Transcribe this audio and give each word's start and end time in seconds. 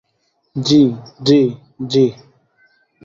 জি, 0.55 0.79
জি, 1.23 1.39
জি। 1.87 2.03